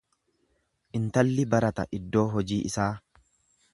[0.99, 2.89] Intalli barata iddoo hojii isaa.